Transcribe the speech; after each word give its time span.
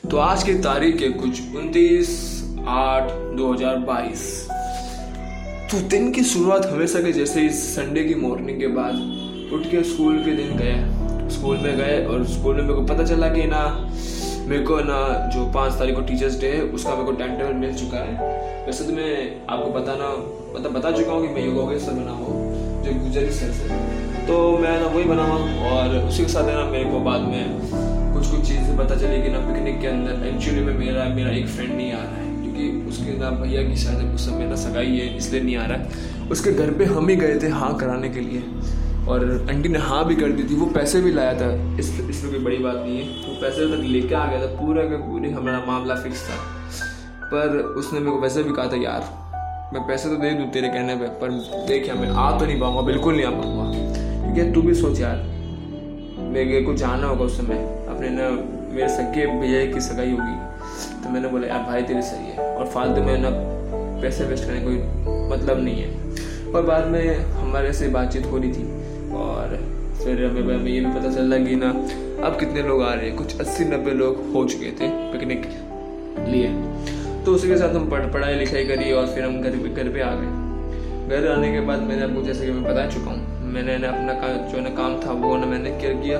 तो 0.00 0.16
आज 0.16 0.42
की 0.42 0.52
तारीख 0.54 1.00
है 1.02 1.08
कुछ 1.12 1.40
उनतीस 1.56 2.10
आठ 2.68 3.10
दो 3.36 3.52
हज़ार 3.52 3.76
बाईस। 3.78 4.22
तो 5.70 5.80
दिन 5.88 6.10
की 6.12 6.22
शुरुआत 6.24 6.66
हमेशा 6.66 7.00
के 7.00 7.12
जैसे 7.12 7.40
इस 7.46 7.62
संडे 7.74 8.04
की 8.04 8.14
मॉर्निंग 8.14 8.60
के 8.60 8.66
बाद 8.76 8.94
उठ 9.54 9.66
के 9.70 9.82
स्कूल 9.84 10.18
के 10.24 10.36
दिन 10.36 10.56
गए। 10.58 11.28
स्कूल 11.30 11.56
में 11.56 11.76
गए 11.76 12.04
और 12.06 12.24
स्कूल 12.26 12.54
में 12.54 12.62
मेरे 12.62 12.74
को 12.74 12.82
पता 12.84 13.04
चला 13.04 13.28
कि 13.28 13.44
ना, 13.46 13.62
मेरे 14.48 14.62
को 14.64 14.78
ना 14.84 15.02
जो 15.34 15.44
पाँच 15.52 15.78
तारीख 15.78 15.94
को 15.96 16.02
टीचर्स 16.02 16.40
डे 16.40 16.48
है, 16.48 16.62
उसका 16.62 16.94
मेरे 16.94 17.04
को 17.04 17.12
टाइम 17.12 17.36
टेबल 17.38 17.54
मिल 17.56 17.74
चुका 17.74 17.98
है। 17.98 18.66
वैसे 18.66 18.84
तो 18.84 18.92
मैं 18.92 19.12
आपको 19.48 19.70
बताना 19.70 20.08
मतलब 20.54 20.78
बता 20.78 20.90
चुका 20.90 21.12
हूँ 21.12 21.26
कि 21.26 21.34
मैं 21.34 21.46
योगा 21.46 21.78
सर 21.78 21.92
बना 21.92 22.12
हूँ, 22.12 22.82
जो 22.84 22.98
गुजरी 23.00 23.30
सर 23.32 23.52
से। 23.52 24.26
तो 24.26 24.40
मैं 24.58 24.80
ना 24.80 24.86
वही 24.86 25.04
बना 25.04 25.24
हूँ 25.24 25.70
और 25.70 25.96
उसी 25.98 26.22
के 26.22 26.28
साथ 26.28 26.48
है 26.48 26.54
ना 26.54 26.70
मेरे 26.70 26.90
को 26.90 27.00
बाद 27.00 27.20
में 27.20 28.09
कुछ 28.20 28.30
कुछ 28.30 28.40
चीज़ें 28.48 28.76
पता 28.76 28.96
चली 28.96 29.20
कि 29.22 29.28
ना 29.28 29.38
पिकनिक 29.40 29.80
के 29.80 29.86
अंदर 29.86 30.26
एक्चुअली 30.28 30.62
में 30.62 30.74
मेरा 30.78 31.04
मेरा 31.14 31.30
एक 31.30 31.46
फ्रेंड 31.48 31.72
नहीं 31.74 31.92
आ 31.92 31.98
रहा 31.98 32.16
है, 32.16 32.24
क्योंकि 32.42 32.88
उसके 32.88 33.16
ना 33.18 33.30
भैया 33.30 33.62
की 33.62 33.76
शायद 33.76 34.14
उस 34.14 34.26
समय 34.26 34.46
ना 34.46 34.56
सगाई 34.56 34.96
है, 34.96 35.06
इसलिए 35.16 35.42
नहीं 35.42 35.56
आ 35.56 35.64
रहा 35.66 35.78
है। 35.78 36.28
उसके 36.28 36.52
घर 36.52 36.70
पे 36.70 36.84
हम 36.84 37.08
ही 37.08 37.16
गए 37.16 37.38
थे 37.42 37.48
हाँ 37.48 37.72
कराने 37.78 38.08
के 38.08 38.20
लिए, 38.20 38.42
और 39.08 39.24
आंटी 39.50 39.68
ने 39.68 39.78
हाँ 39.78 40.04
भी 40.08 40.16
कर 40.16 40.32
दी 40.32 40.44
थी, 40.44 40.54
वो 40.54 40.66
पैसे 40.66 41.00
भी 41.00 41.12
लाया 41.12 41.32
था। 41.34 41.50
इस, 41.78 41.88
इसमें 42.00 42.32
कोई 42.32 42.44
बड़ी 42.44 42.58
बात 42.58 42.76
नहीं 42.76 42.98
है, 42.98 43.06
वो 43.24 43.40
पैसे 43.40 43.66
तक 43.66 43.82
लेके 43.86 44.14
आ 44.14 44.26
गया 44.26 44.42
था, 44.42 44.52
पूरा 44.60 44.84
का 44.84 44.96
पूरी 45.06 45.30
हमारा 45.30 45.64
मामला 45.66 45.94
फिक्स 45.94 46.28
था। 46.28 46.36
पर 47.24 47.58
उसने 47.78 47.98
मेरे 48.00 48.10
को 48.10 48.20
वैसे 48.20 48.42
भी 48.42 48.52
कहा 48.52 48.66
था, 48.66 48.82
यार, 48.82 49.02
मैं 49.74 49.86
पैसे 49.88 50.08
तो 50.08 50.16
दे 50.16 50.30
दूँ 50.34 50.50
तेरे 50.50 50.68
कहने 50.68 50.96
पे, 50.96 51.06
पर 51.20 51.30
देखिए 51.68 51.94
मैं 51.94 52.10
आ 52.10 52.30
तो 52.38 52.46
नहीं 52.46 52.60
पाऊँगा, 52.60 52.82
बिल्कुल 52.82 53.16
नहीं 53.16 53.26
आ 53.26 53.30
पाऊँगा। 53.30 53.64
क्योंकि 54.22 54.50
तू 54.52 54.62
भी 54.62 54.74
सोच 54.74 55.00
यार 55.00 55.28
मेरे 56.30 56.62
को 56.62 56.74
जाना 56.74 57.06
होगा 57.06 57.24
उस 57.24 57.36
समय। 57.38 57.86
अपने 57.88 58.08
ना 58.10 58.30
मेरे 58.74 58.88
सगे 58.88 59.26
भैया 59.26 59.74
की 59.74 59.80
सगाई 59.80 60.10
होगी। 60.10 60.50
तो 61.04 61.10
मैंने 61.10 61.28
बोला, 61.28 61.46
यार, 61.46 61.62
भाई 61.62 61.82
तेरी 61.82 62.02
सही 62.02 62.30
है। 62.30 62.56
और 62.56 62.66
फालतू 62.66 63.02
में 63.02 63.18
ना 63.18 63.28
पैसे 64.02 64.24
वेस्ट 64.24 64.44
करने 64.44 64.60
कोई 64.60 64.76
मतलब 65.28 65.64
नहीं 65.64 65.82
है। 65.82 66.00
और 66.52 66.62
बाद 66.62 66.86
में 66.86 67.16
हमारे 67.16 67.72
से 67.72 67.88
बातचीत 67.88 68.26
हो 68.26 68.38
रही 68.38 68.52
थी। 68.52 68.62
और 69.12 69.58
फिर 70.04 70.24
हमें 70.24 70.66
ये 70.66 70.80
भी 70.80 71.00
पता 71.00 71.12
चला 71.12 71.38
कि 71.38 71.56
ना, 71.56 71.70
अब 72.26 72.36
कितने 72.40 72.62
लोग 72.62 72.82
आ 72.82 72.94
रहे 72.94 73.08
हैं। 73.08 73.16
कुछ 73.16 73.40
अस्सी 73.40 73.64
नब्बे 73.64 73.90
लोग 73.90 74.32
हो 74.32 74.44
चुके 74.44 74.66
थे 74.66 74.88
पिकनिक 75.12 75.42
लिए। 76.28 76.48
तो 77.24 77.32
उसी 77.32 77.48
के 77.48 77.56
साथ 77.56 77.74
हम 77.74 77.90
पढ़, 77.90 78.12
पढ़ाई 78.12 78.34
लिखाई 78.34 78.64
करी 78.64 78.92
और 78.92 79.06
फिर 79.06 79.24
हम 79.24 79.42
घर 79.42 79.50
घर 79.50 79.88
पे 79.88 80.00
आ 80.00 80.10
गए। 80.14 80.39
घर 81.10 81.26
आने 81.28 81.50
के 81.52 81.60
बाद 81.60 81.80
मैंने 81.82 82.02
आपको 82.02 82.22
जैसे 82.22 82.46
कि 82.46 82.52
मैं 82.52 82.62
बता 82.64 82.86
चुका 82.86 83.10
हूँ 83.10 83.52
मैंने 83.52 83.76
ना 83.78 83.88
अपना 83.88 84.12
का, 84.12 84.28
जो 84.48 84.60
ना 84.60 84.70
काम 84.70 84.92
था 85.00 85.12
वो 85.12 85.36
ना 85.36 85.46
मैंने 85.46 85.70
केयर 85.80 85.94
किया। 85.94 86.18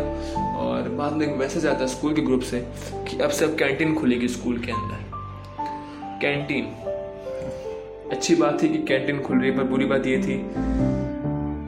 और 0.61 0.89
बाद 0.99 1.13
में 1.13 1.27
एक 1.27 1.37
मैसेज 1.37 1.67
आता 1.67 1.81
है 1.81 1.87
स्कूल 1.89 2.15
के 2.15 2.23
ग्रुप 2.23 2.41
से 2.41 2.61
कि 3.09 3.19
अब 3.19 3.31
से 3.31 3.45
अब 3.45 3.55
कैंटीन 3.59 3.95
खुलेगी 3.95 4.29
स्कूल 4.29 4.59
के 4.59 4.73
अंदर। 4.73 6.19
कैंटीन 6.23 6.65
अच्छी 8.11 8.35
बात 8.35 8.63
थी 8.63 8.69
कि 8.69 8.79
कैंटीन 8.89 9.21
खुल 9.21 9.39
रही 9.39 9.51
है 9.51 9.57
पर 9.57 9.65
बुरी 9.65 9.85
बात 9.85 10.07
ये 10.07 10.19
थी 10.19 10.41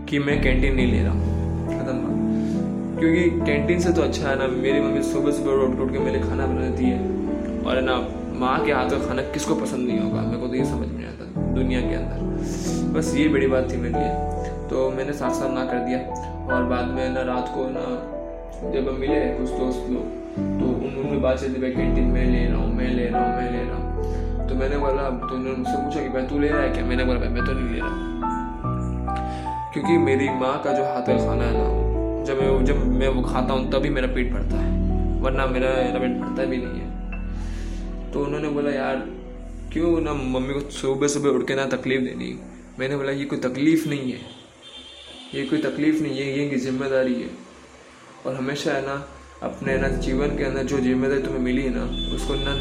कि 0.08 0.18
मैं 0.18 0.40
कैंटीन 0.42 0.74
नहीं 0.74 0.90
ले 0.92 1.02
रहा 1.02 1.12
हूँ। 1.12 1.68
खत्म 1.68 1.96
बात। 1.98 2.98
क्योंकि 2.98 3.30
कैंटीन 3.46 3.80
से 3.80 3.92
तो 3.92 4.02
अच्छा 4.02 4.28
है 4.28 4.36
ना 4.38 4.46
मेरी 4.56 4.80
मम्मी 4.80 5.02
सुबह 5.02 5.32
सुबह 5.32 5.64
उठ 5.64 5.78
उठ 5.78 5.92
के 5.92 5.98
मेरे 5.98 6.20
खाना 6.20 6.46
बना 6.46 6.68
देती 6.68 6.84
है। 6.84 6.98
और 7.62 7.80
ना 7.82 7.96
माँ 8.40 8.58
के 8.64 8.72
हाथ 8.72 8.90
का 8.90 9.06
खाना 9.06 9.22
किसको 9.30 9.54
पसंद 9.54 9.88
नहीं 9.88 10.00
होगा 10.00 10.20
मेरे 10.22 10.40
को 10.40 10.48
तो 10.48 10.54
ये 10.54 10.64
समझ 10.64 10.88
में 10.88 11.06
आता। 11.06 11.41
दुनिया 11.55 11.81
के 11.81 11.95
अंदर। 11.95 12.19
बस 12.95 13.14
ये 13.17 13.28
बड़ी 13.28 13.47
बात 13.47 13.72
थी 13.72 13.77
मेरे 13.77 13.95
लिए। 13.95 14.69
तो 14.69 14.91
मैंने 14.91 15.12
साथ 15.12 15.31
साथ 15.31 15.55
ना 15.55 15.64
कर 15.64 15.78
दिया। 15.78 15.98
और 16.55 16.64
बाद 16.64 16.89
में 16.89 17.08
ना 17.11 17.22
रात 17.22 17.53
को 17.55 17.69
ना 17.69 17.84
जब 18.72 18.89
हम 18.89 18.95
मिले 18.95 19.20
कुछ 19.34 19.50
दोस्त 19.50 19.91
लोग 19.91 20.20
तो 20.33 20.67
उन्होंने 20.86 21.19
बात 21.19 21.39
चलती 21.39 21.61
भाई 21.61 21.70
कैंटीन 21.70 22.05
में 22.05 22.25
ले 22.25 22.45
रहा 22.47 22.58
हूँ, 22.58 22.75
मैं 22.75 22.89
ले 22.89 23.06
रहा 23.08 23.25
हूँ, 23.25 23.36
मैं 23.36 23.50
ले 23.53 23.58
रहा 23.58 23.77
हूँ। 23.77 24.48
तो 24.48 24.55
मैंने 24.55 24.78
बोला 24.78 25.08
तो 25.11 25.34
उन्होंने 25.34 25.56
मुझसे 25.56 25.77
पूछा 25.77 26.00
कि, 26.03 26.08
भाई 26.08 26.23
तू 26.23 26.39
ले 26.39 26.48
रहा 26.48 26.61
है 26.61 26.70
क्या? 26.70 26.84
मैंने 26.84 27.05
बोला, 27.05 27.19
भाई 27.19 27.28
मैं 27.28 27.45
तो 27.47 27.53
नहीं 27.53 27.75
ले 27.75 27.80
रहा। 27.80 27.95
क्योंकि 29.73 29.98
मेरी 29.98 30.29
माँ 30.29 30.62
का 30.62 30.73
जो 30.73 30.85
हाथ 30.85 31.02
का 31.02 31.17
खाना 31.17 31.45
है 31.45 31.52
ना, 31.52 32.24
जब 32.24 32.41
मैं 32.41 32.64
जब 32.64 32.86
मैं 32.86 33.08
वो 33.08 33.23
खाता 33.23 33.55
हूँ, 33.55 33.70
तभी 33.70 33.91
मेरा 33.91 34.07
पेट 34.07 34.33
भरता 34.33 34.57
है। 34.57 35.20
वरना 35.20 35.46
मेरा 35.46 35.68
मेरा 35.68 35.98
पेट 35.98 36.17
भरता 36.20 36.45
भी 36.45 36.57
नहीं 36.57 36.80
है। 36.80 36.91
तो 38.12 38.24
उन्होंने 38.24 38.48
बोला, 38.48 38.70
यार 38.70 38.96
क्यों 39.72 40.00
ना 40.00 40.12
मम्मी 40.12 40.55
को 40.55 40.70
सुबह 40.70 41.08
सुबह 41.08 41.28
उठ 41.28 41.46
के 41.46 41.55
ना 41.55 41.64
तकलीफ़ 41.64 42.02
देनी? 42.02 42.38
मैंने 42.78 42.96
बोला, 42.96 43.12
ये 43.12 43.24
कोई 43.24 43.38
तकलीफ़ 43.38 43.88
नहीं 43.88 44.12
है। 44.12 44.18
ये 45.34 45.44
कोई 45.44 45.58
तकलीफ़ 45.58 46.02
नहीं 46.02 46.18
है, 46.18 46.38
ये 46.38 46.48
की 46.48 46.56
ज़िम्मेदारी 46.56 47.14
है। 47.14 47.28
और 48.27 48.34
हमेशा 48.34 48.72
है 48.72 48.86
ना, 48.86 49.08
अपने 49.42 49.78
ना 49.78 49.88
जीवन 49.88 50.28
के 50.28 50.44
अंदर 50.44 50.62
जो 50.62 50.78
ज़िम्मेदारी 50.78 51.22
तुम्हें 51.22 51.40
मिली 51.40 51.62
है 51.62 51.70
ना, 51.74 52.14
उसको 52.14 52.34
ना 52.34 52.55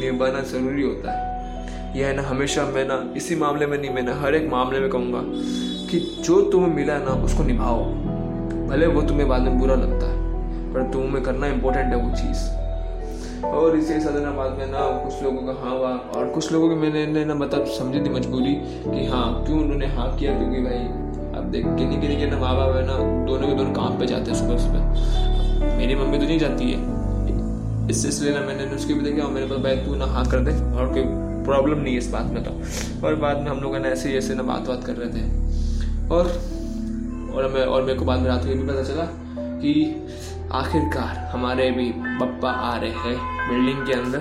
निभाना 0.00 0.40
ज़रूरी 0.40 0.82
होता 0.82 1.12
है। 1.12 1.98
यह 1.98 2.06
है 2.06 2.16
ना, 2.16 2.22
हमेशा 2.22 2.64
मैं 2.64 2.84
ना, 2.84 3.14
इसी 3.16 3.36
मामले 3.36 3.66
में 3.66 3.78
नहीं, 3.78 3.90
मैं 3.90 4.02
ना 4.02 4.14
हर 4.14 4.34
एक 4.34 4.48
मामले 4.48 4.80
में 4.80 4.90
कहूँगा 4.90 5.22
कि 5.90 6.22
जो 6.24 6.42
तुम्हें 6.42 6.74
मिला 6.74 6.94
है 6.94 7.04
ना, 7.04 7.10
उसको 7.10 7.44
निभाओ। 7.44 7.84
भले 8.68 8.86
वो 8.86 9.02
तुम्हें 9.02 9.28
बाद 9.28 9.42
में 9.42 9.58
बुरा 9.58 9.74
लगता 9.74 10.06
है, 10.06 10.16
पर 10.74 10.92
तुम्हें 10.92 11.24
करना 11.24 11.46
इम्पोर्टेंट 11.46 11.86
है 11.86 11.96
वो 11.96 12.16
चीज़। 12.16 12.67
और 13.44 13.76
इसे 13.76 13.98
बाद 14.32 14.58
में 14.58 14.66
ना 14.66 14.80
कुछ 15.04 15.22
लोगों 15.22 15.42
का 15.42 15.52
हाँ 15.60 15.76
हुआ। 15.78 15.90
और 16.16 16.28
कुछ 16.28 16.52
लोगों 16.52 16.68
की 16.68 16.74
मैंने 16.74 17.24
ना 17.24 17.34
मतलब 17.34 17.66
समझी 17.66 18.00
थी 18.00 18.08
मजबूरी 18.08 18.54
कि 18.84 19.06
हाँ 19.06 19.44
क्यों 19.46 19.60
उन्होंने 19.60 19.86
हाँ 19.86 20.16
किया? 20.16 20.32
क्योंकि 20.38 20.60
भाई, 20.60 20.78
अब 21.38 21.48
देख 21.50 21.64
किन्हीं 21.66 22.00
किन्हीं 22.00 22.18
के 22.18 22.26
ना 22.26 22.38
माँ 22.38 22.56
बाप 22.56 22.76
है 22.76 22.86
ना, 22.86 22.96
दोनों 23.26 23.48
के 23.48 23.54
दोनों 23.54 23.72
काम 23.72 23.98
पे 23.98 24.06
जाते 24.06 24.30
हैं 24.30 24.38
सुबह 24.38 24.58
सुबह। 24.58 25.76
मेरी 25.76 25.94
मम्मी 25.94 26.18
तो 26.18 26.24
नहीं 26.24 26.38
जाती 26.38 26.72
है। 26.72 26.96
इस 27.90 28.02
सिलसिले 28.02 28.30
में 28.30 28.46
मैंने 28.46 28.76
उसके 28.76 28.94
भी 28.94 29.00
देखा 29.00 29.24
और 29.24 29.32
मेरे 29.32 29.46
पास 29.46 29.58
भाई 29.58 29.76
तू 29.76 29.94
ना 29.94 30.06
हाँ 30.06 30.24
कर 30.26 30.40
दे, 30.40 30.52
और 30.76 30.92
कोई 30.92 31.02
प्रॉब्लम 31.44 31.78
नहीं 31.78 31.92
है 31.92 31.98
इस 31.98 32.10
बात 32.10 32.26
में 32.26 32.44
तो। 32.44 32.50
और 33.06 33.14
बाद 33.14 33.36
में 33.36 33.46
हम 33.46 33.60
लोग 33.60 33.76
ना 33.76 33.88
ऐसे 33.88 34.16
ऐसे 34.18 34.34
ना 34.34 34.42
बात 34.42 34.68
बात 34.68 34.84
कर 34.84 34.92
रहे 34.92 35.08
थे। 35.08 35.22
और 36.08 36.24
और 37.34 37.48
मैं 37.48 37.64
और 37.64 37.82
मेरे 37.82 37.98
को 37.98 38.04
बाद 38.04 38.20
में 38.20 38.28
रात 38.28 38.42
को 38.42 38.48
ये 38.48 38.54
भी 38.54 38.68
पता 38.68 38.82
चला 38.82 39.04
कि 39.60 39.72
आखिरकार 40.52 41.16
हमारे 41.32 41.70
भी 41.70 41.92
पप्पा 41.96 42.50
आ 42.50 42.76
रहे 42.76 42.90
हैं 42.90 43.16
बिल्डिंग 43.48 43.86
के 43.86 43.92
अंदर। 43.92 44.18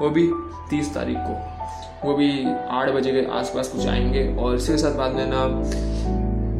वो 0.00 0.10
भी 0.10 0.32
तीस 0.70 0.94
तारीख 0.94 1.16
को। 1.18 2.08
वो 2.08 2.14
भी 2.14 2.54
आठ 2.70 2.90
बजे 2.90 3.12
के 3.12 3.32
आसपास 3.32 3.68
कुछ 3.68 3.86
आएँगे 3.86 4.36
और 4.36 4.54
इसके 4.54 4.76
साथ 4.76 4.92
बाद 4.92 5.12
में 5.12 5.26
ना 5.26 5.46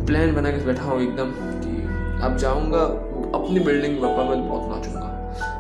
प्लान 0.06 0.34
बना 0.34 0.51
के 0.51 0.65
बैठा 0.67 0.83
हूँ 0.83 1.03
एकदम 1.03 1.31
कि 1.34 1.83
अब 2.25 2.37
जाऊँगा, 2.37 2.81
अपनी 3.39 3.61
बिल्डिंग 3.61 3.97
पप्पा 3.97 4.25
में 4.25 4.49
बहुत 4.49 4.77
नाचूँगा। 4.77 5.09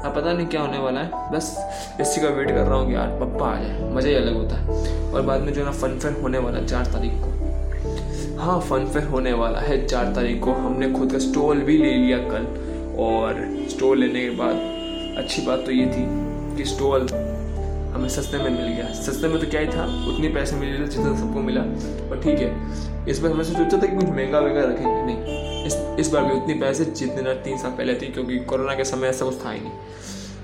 अब 0.04 0.14
पता 0.16 0.32
नहीं 0.32 0.46
क्या 0.46 0.60
होने 0.60 0.78
वाला 0.78 1.00
है। 1.00 1.30
बस 1.32 1.74
इसी 2.00 2.20
का 2.20 2.28
वेट 2.28 2.48
कर 2.48 2.64
रहा 2.64 2.74
हूँ 2.74 2.88
कि 2.88 2.94
यार 2.94 3.08
पप्पा 3.08 3.46
आ 3.46 3.56
जाए। 3.62 3.92
मज़ा 3.94 4.08
ही 4.08 4.14
अलग 4.14 4.36
होता 4.36 4.56
है। 4.56 5.12
और 5.12 5.22
बाद 5.22 5.40
में 5.40 5.52
जो 5.52 5.64
ना 5.64 5.70
फन 5.70 5.98
फन 5.98 6.22
होने 6.22 6.38
वाला 6.38 6.58
है 6.58 6.66
चार 6.66 6.86
तारीख 6.86 7.12
को। 7.14 8.40
हाँ 8.40 8.60
फन 8.60 8.86
फेयर 8.86 9.06
होने 9.06 9.32
वाला 9.32 9.58
है 9.58 9.86
चार 9.86 10.04
तारीख 10.04 10.44
को। 10.44 10.52
हमने 10.52 10.90
खुद 10.90 11.12
का 11.12 11.18
स्टॉल 11.18 11.60
भी 11.60 11.78
ले 11.78 11.94
लिया 11.94 12.18
कल। 12.18 12.71
और 12.98 13.46
स्टॉल 13.70 13.98
लेने 13.98 14.20
के 14.20 14.30
बाद, 14.36 14.56
अच्छी 15.18 15.42
बात 15.42 15.64
तो 15.66 15.72
ये 15.72 15.86
थी 15.86 16.04
कि 16.56 16.64
स्टॉल 16.64 17.06
हमें 17.94 18.08
सस्ते 18.08 18.38
में 18.38 18.50
मिल 18.50 18.66
गया। 18.66 18.92
सस्ते 18.94 19.28
में 19.28 19.38
तो 19.40 19.50
क्या 19.50 19.60
ही 19.60 19.66
था, 19.66 19.84
उतनी 20.08 20.28
पैसे 20.28 20.56
मिले 20.56 20.78
थे 20.78 20.86
जितना 20.86 21.16
सबको 21.16 21.40
मिला। 21.40 21.60
और 21.60 22.20
ठीक 22.22 22.38
है, 22.38 22.50
इस 23.08 23.18
बार 23.18 23.30
हमने 23.32 23.44
सोचा 23.44 23.78
था 23.78 23.86
कि 23.86 23.96
कुछ 23.96 24.04
महँगा 24.06 24.40
वहंगा 24.40 24.62
रखेंगे 24.62 25.02
नहीं, 25.02 25.66
इस 25.66 25.74
इस 26.00 26.08
बार 26.08 26.24
भी 26.24 26.32
उतने 26.32 26.54
पैसे 26.54 26.84
जितने 26.84 27.22
ना 27.22 27.34
तीन 27.42 27.58
साल 27.58 27.70
पहले 27.70 27.94
थी, 27.94 28.06
क्योंकि 28.06 28.38
कोरोना 28.44 28.74
के 28.74 28.84
समय 28.84 29.08
ऐसा 29.08 29.24
कुछ 29.24 29.44
था 29.44 29.50
ही 29.50 29.60
नहीं। 29.60 29.72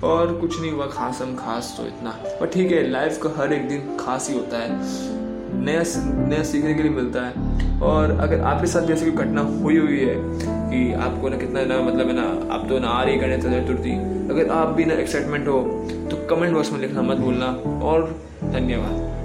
और 0.05 0.35
कुछ 0.41 0.61
नहीं 0.61 0.71
हुआ, 0.73 0.87
खास 0.87 1.21
हम 1.23 1.35
खास 1.37 1.75
तो 1.77 1.87
इतना। 1.87 2.11
पर 2.41 2.47
ठीक 2.47 2.73
है 2.73 2.89
लाइफ 2.91 3.19
का 3.23 3.33
हर 3.37 3.53
एक 3.53 3.69
दिन 3.69 3.97
खास 4.01 4.29
ही 4.29 4.35
होता 4.35 4.59
है। 4.59 5.27
नया 5.55 5.83
नया 6.29 6.43
सीखने 6.43 6.75
के 6.75 6.83
लिए 6.83 6.93
मिलता 6.93 7.27
है। 7.27 7.81
और 7.81 8.11
अगर 8.21 8.41
आपके 8.41 8.67
साथ 8.67 8.91
ऐसी 8.91 9.11
कोई 9.11 9.25
घटना 9.25 9.41
हुई 9.41 9.77
हुई 9.79 9.99
है 9.99 10.15
कि 10.71 10.93
आपको 10.95 11.29
ना 11.29 11.37
कितना 11.37 11.65
ना 11.65 11.81
मतलब 11.83 12.09
है 12.09 12.15
ना, 12.15 12.55
आप 12.55 12.67
तो 12.69 12.79
ना 12.79 12.89
आ 12.89 13.03
रही 13.03 13.17
गणेश 13.17 13.45
चतुर्थी 13.45 13.93
अगर 14.31 14.51
आप 14.53 14.69
भी 14.69 14.85
ना 14.85 14.95
एक्साइटमेंट 14.95 15.49
हो 15.49 15.61
तो 16.11 16.27
कमेंट 16.27 16.55
बॉक्स 16.55 16.73
में 16.73 16.81
लिखना 16.81 17.03
मत 17.03 17.17
भूलना। 17.17 17.47
और 17.85 18.11
धन्यवाद। 18.45 19.18